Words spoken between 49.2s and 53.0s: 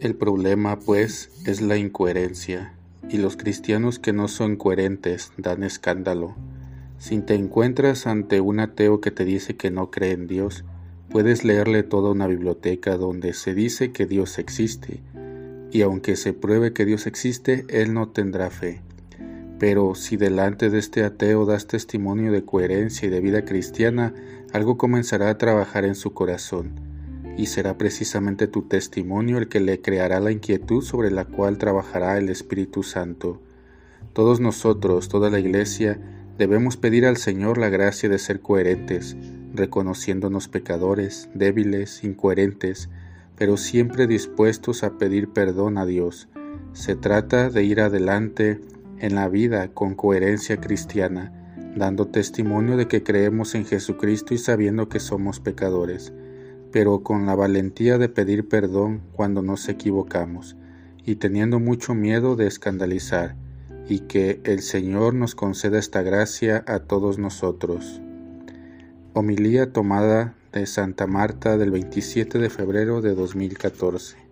vida con coherencia cristiana, dando testimonio de